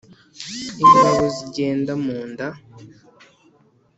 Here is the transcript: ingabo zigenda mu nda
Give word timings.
ingabo 0.81 1.23
zigenda 1.35 1.93
mu 2.03 2.17
nda 2.29 2.47